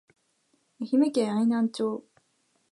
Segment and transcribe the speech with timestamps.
[0.79, 2.03] 愛媛県愛南町